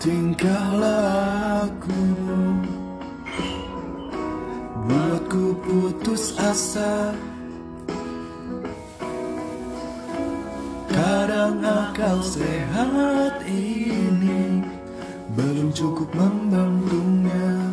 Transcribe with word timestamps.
tingkah 0.00 0.66
lakumu 0.80 2.64
Buatku 4.88 5.54
putus 5.60 6.34
asa. 6.40 7.12
Kadang 10.90 11.62
akal 11.62 12.18
sehat 12.24 13.44
ini 13.46 14.66
Belum 15.38 15.70
cukup 15.70 16.10
membendungnya 16.12 17.70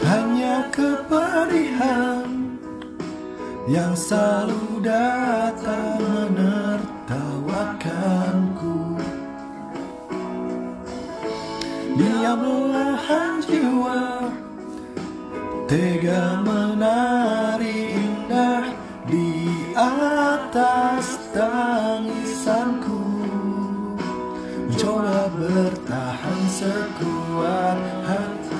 Hanya 0.00 0.64
kepedihan 0.72 2.24
Yang 3.68 3.94
selalu 4.08 4.64
datang 4.80 6.00
menertawakanku 7.80 9.00
Dia 11.96 12.32
belahan 12.36 13.40
jiwa 13.44 14.02
Tega 15.70 16.42
menari 16.42 17.94
indah 17.94 18.74
di 19.06 19.46
atas 19.78 21.30
tangisanku. 21.30 22.98
Mencoba 24.66 25.30
bertahan 25.38 26.40
sekuat 26.50 27.78
hati. 28.02 28.50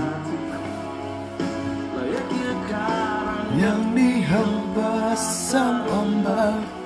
Yang 3.59 3.83
dihempas 3.99 5.19
sang 5.51 5.83
ombak 5.91 6.80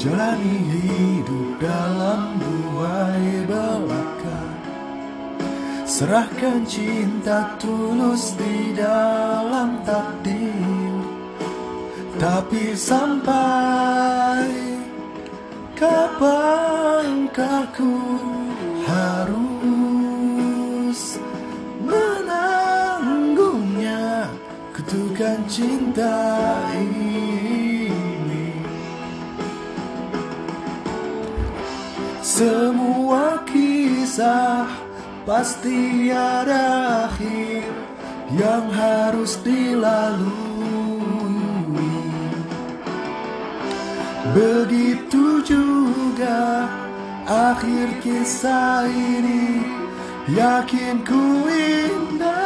Jalani 0.00 0.64
hidup 0.64 1.60
dalam 1.60 2.40
buai 2.40 3.44
belaka. 3.44 4.40
Serahkan 5.84 6.64
cinta 6.64 7.52
tulus 7.60 8.32
di 8.40 8.72
dalam 8.72 9.84
takdir. 9.84 11.04
Tapi 12.16 12.72
sampai 12.72 14.48
Kapankah 15.76 17.68
ku 17.76 17.92
harus 18.88 19.60
menanggungnya? 21.84 24.32
Kutukan 24.72 25.44
cinta 25.44 26.16
ini 26.72 27.09
Semua 32.40 33.44
kisah 33.44 34.64
pasti 35.28 36.08
ada 36.08 37.04
akhir 37.04 37.68
yang 38.32 38.64
harus 38.72 39.36
dilalui. 39.44 40.24
Begitu 44.32 45.44
juga 45.44 46.64
akhir 47.28 48.00
kisah 48.00 48.88
ini, 48.88 49.60
yakin 50.32 51.04
ku 51.04 51.44
indah. 51.44 52.40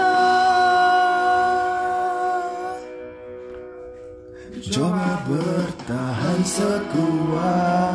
Coba 4.59 5.23
bertahan 5.31 6.43
sekuat. 6.43 7.94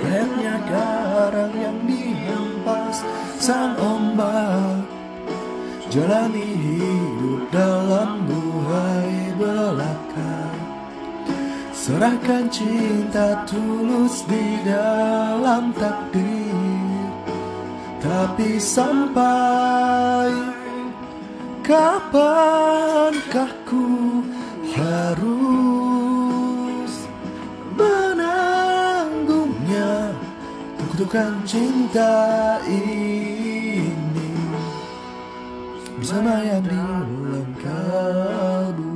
Layaknya 0.00 0.56
garang 0.64 1.54
yang 1.56 1.78
dihempas 1.84 3.04
sang 3.36 3.76
ombak 3.76 4.88
Jalani 5.90 6.54
hidup 6.54 7.50
dalam 7.50 8.22
buai 8.22 9.34
belaka. 9.34 10.38
Serahkan 11.74 12.46
cinta 12.46 13.42
tulus 13.42 14.22
di 14.30 14.62
dalam 14.62 15.74
takdir. 15.74 17.10
Tapi 17.98 18.62
sampai 18.62 20.30
Kapankah 21.66 23.50
ku 23.66 24.22
harus 24.78 25.49
Kutukan 31.10 31.42
cinta 31.42 32.14
ini 32.70 33.82
Bersama 35.98 36.38
yang 36.38 36.62
di 36.62 36.70
dalam 36.70 37.50
kalbu 37.58 38.94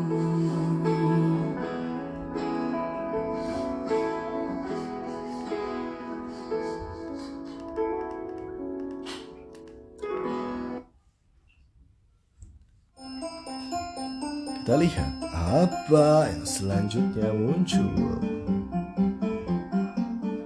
Kita 14.62 14.74
lihat 14.78 15.12
apa 15.34 16.30
yang 16.30 16.46
selanjutnya 16.46 17.34
muncul. 17.34 18.22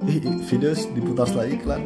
Ih, 0.08 0.24
ih, 0.24 0.40
video 0.40 0.72
diputar 0.72 1.28
setelah 1.28 1.52
iklan. 1.52 1.84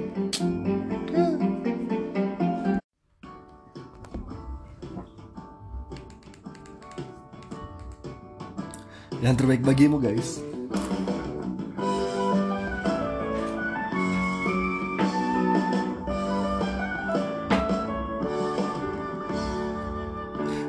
Yang 9.19 9.35
terbaik 9.43 9.67
bagimu 9.67 9.99
guys. 9.99 10.39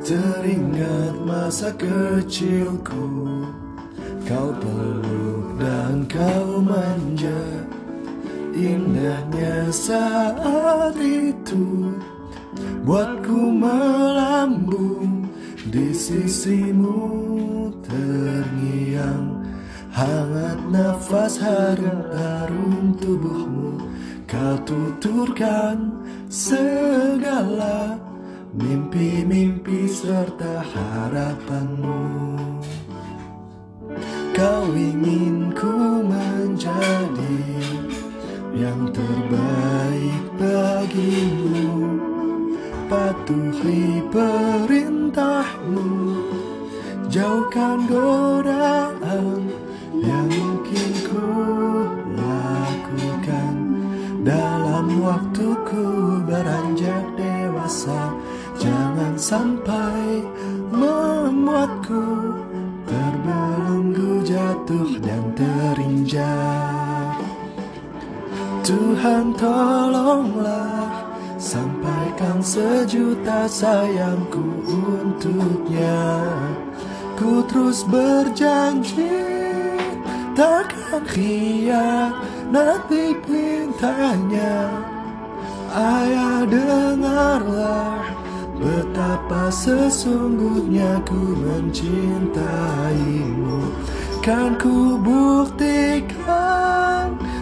Teringat 0.02 1.22
masa 1.22 1.70
kecilku 1.78 3.06
Kau 4.34 4.50
peluk 4.58 5.62
dan 5.62 6.10
kau 6.10 6.58
manja 6.58 7.70
Indahnya 8.58 9.70
saat 9.70 10.98
itu. 10.98 11.94
Buatku 12.82 13.54
melambung 13.54 15.30
Di 15.70 15.94
sisimu 15.94 16.98
terngiang. 17.86 19.46
Hangat 19.94 20.66
nafas 20.66 21.38
harum-harum 21.38 22.98
tubuhmu. 22.98 23.86
Kau 24.26 24.58
tuturkan 24.66 25.94
segala 26.26 28.02
Mimpi-mimpi 28.58 29.86
serta 29.86 30.66
harapanmu 30.74 32.33
Kau 34.34 34.66
ingin 34.74 35.54
ku 35.54 36.02
menjadi 36.02 37.40
Yang 38.54 38.98
terbaik 38.98 40.26
bagimu. 40.42 41.70
Patuhi 42.90 44.02
perintahmu. 44.10 45.90
Jauhkan 47.14 47.86
godaan 47.86 49.54
Yang 50.02 50.28
mungkin 50.34 50.92
ku 51.08 51.30
lakukan. 52.18 53.56
Dalam 54.26 54.98
waktuku 55.02 55.86
beranjak 56.26 57.06
dewasa 57.18 58.18
Jangan 58.58 59.14
sampai 59.18 60.26
Terbelenggu 61.84 62.43
jatuh 64.64 64.96
dan 65.04 65.28
terinjak. 65.36 67.20
Tuhan 68.64 69.36
tolonglah 69.36 71.04
Sampaikan 71.36 72.40
sejuta 72.40 73.44
sayangku 73.44 74.64
untuknya. 74.64 76.24
Ku 77.20 77.44
terus 77.52 77.84
berjanji 77.84 79.20
Takkan 80.32 81.04
khianati 81.12 83.20
pintanya. 83.28 84.72
Ayah 85.76 86.48
dengarlah 86.48 88.16
Betapa 88.56 89.52
sesungguhnya 89.52 91.04
ku 91.04 91.36
mencintaimu 91.36 93.60
Kan 94.24 94.56
ku 94.56 94.96
buktikan 95.04 96.16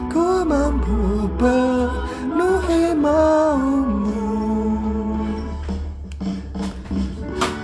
Ku 0.10 0.42
mampu 0.42 1.30
penuhi 1.38 2.98
maumu. 2.98 4.26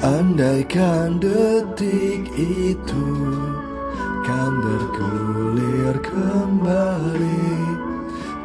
Andaikan 0.05 1.17
detik 1.17 2.29
itu 2.37 3.09
Kan 4.21 4.61
bergulir 4.61 5.97
kembali 5.97 7.57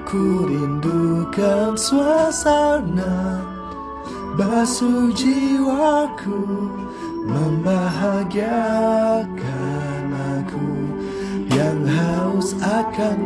Ku 0.09 0.49
rindukan 0.49 1.77
suasana 1.77 3.45
Basuh 4.41 5.13
jiwaku 5.13 6.49
Membahagiakan 7.29 8.82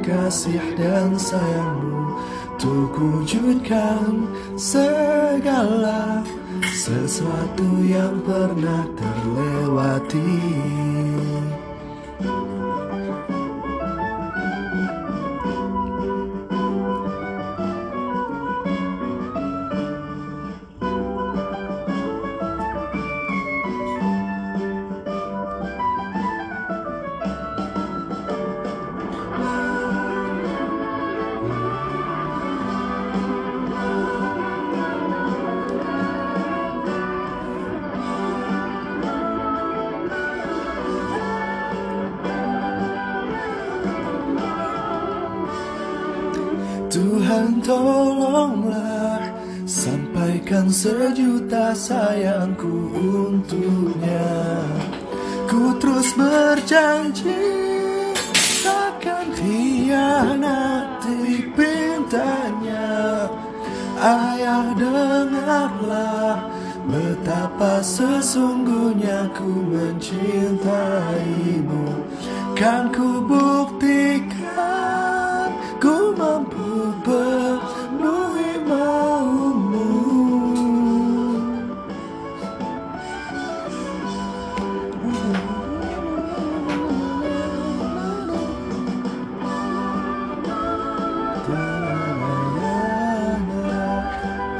kasih 0.02 0.62
dan 0.78 1.18
sayangmu 1.18 2.14
Untuk 2.56 2.94
wujudkan 2.96 4.30
segala 4.56 6.24
Sesuatu 6.72 7.84
yang 7.84 8.22
pernah 8.24 8.86
terlewati 8.96 10.40
tolonglah 47.66 49.34
Sampaikan 49.66 50.70
sejuta 50.70 51.74
sayangku 51.74 52.94
untuknya. 52.94 54.30
Ku 55.50 55.74
terus 55.82 56.14
berjanji 56.14 57.34
Takkan 58.62 59.34
hianati 59.34 61.50
pintanya. 61.58 63.26
Ayah 63.98 64.70
dengarlah 64.78 66.46
Betapa 66.86 67.82
sesungguhnya 67.82 69.26
ku 69.34 69.50
mencintaimu. 69.74 71.82
Kan 72.54 72.94
ku 72.94 73.26
buktikan 73.26 74.95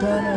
gonna 0.01 0.36